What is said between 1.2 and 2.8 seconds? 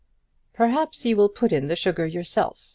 put in the sugar yourself.